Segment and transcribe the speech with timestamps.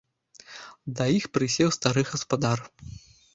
[0.99, 2.59] Да іх прысеў стары гаспадар.